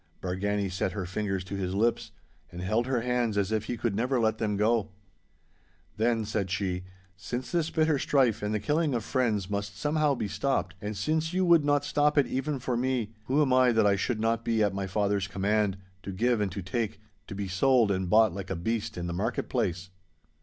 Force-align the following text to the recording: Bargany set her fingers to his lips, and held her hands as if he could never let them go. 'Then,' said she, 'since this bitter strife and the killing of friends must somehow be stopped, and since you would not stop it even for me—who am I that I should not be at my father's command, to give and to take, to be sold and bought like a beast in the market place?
Bargany 0.19 0.67
set 0.67 0.93
her 0.93 1.05
fingers 1.05 1.43
to 1.43 1.55
his 1.55 1.75
lips, 1.75 2.09
and 2.51 2.59
held 2.59 2.87
her 2.87 3.01
hands 3.01 3.37
as 3.37 3.51
if 3.51 3.65
he 3.65 3.77
could 3.77 3.95
never 3.95 4.19
let 4.19 4.39
them 4.39 4.57
go. 4.57 4.89
'Then,' 5.97 6.25
said 6.25 6.49
she, 6.49 6.85
'since 7.15 7.51
this 7.51 7.69
bitter 7.69 7.99
strife 7.99 8.41
and 8.41 8.51
the 8.51 8.59
killing 8.59 8.95
of 8.95 9.03
friends 9.03 9.47
must 9.47 9.77
somehow 9.77 10.15
be 10.15 10.27
stopped, 10.27 10.73
and 10.81 10.97
since 10.97 11.33
you 11.33 11.45
would 11.45 11.63
not 11.63 11.85
stop 11.85 12.17
it 12.17 12.25
even 12.25 12.57
for 12.57 12.75
me—who 12.75 13.43
am 13.43 13.53
I 13.53 13.71
that 13.73 13.85
I 13.85 13.95
should 13.95 14.19
not 14.19 14.43
be 14.43 14.63
at 14.63 14.73
my 14.73 14.87
father's 14.87 15.27
command, 15.27 15.77
to 16.01 16.11
give 16.11 16.41
and 16.41 16.51
to 16.51 16.63
take, 16.63 16.99
to 17.27 17.35
be 17.35 17.47
sold 17.47 17.91
and 17.91 18.09
bought 18.09 18.33
like 18.33 18.49
a 18.49 18.55
beast 18.55 18.97
in 18.97 19.05
the 19.05 19.13
market 19.13 19.49
place? 19.49 19.91